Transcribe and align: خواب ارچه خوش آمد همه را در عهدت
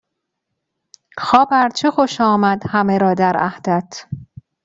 خواب 1.17 1.49
ارچه 1.51 1.91
خوش 1.91 2.21
آمد 2.21 2.63
همه 2.69 2.97
را 2.97 3.13
در 3.13 3.37
عهدت 3.37 4.05